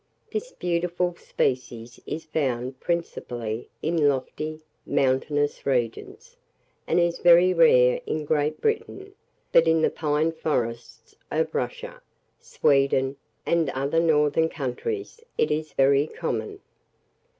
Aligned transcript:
This 0.31 0.51
beautiful 0.51 1.15
species 1.15 1.99
is 2.07 2.25
found 2.25 2.79
principally 2.79 3.69
in 3.83 4.09
lofty, 4.09 4.61
mountainous 4.83 5.63
regions, 5.63 6.35
and 6.87 6.99
is 6.99 7.19
very 7.19 7.53
rare 7.53 8.01
in 8.07 8.25
Great 8.25 8.59
Britain; 8.59 9.13
but 9.51 9.67
in 9.67 9.83
the 9.83 9.91
pine 9.91 10.31
forests 10.31 11.15
of 11.29 11.53
Russia, 11.53 12.01
Sweden, 12.39 13.15
and 13.45 13.69
other 13.69 13.99
northern 13.99 14.49
countries, 14.49 15.21
it 15.37 15.51
is 15.51 15.73
very 15.73 16.07
common. 16.07 16.61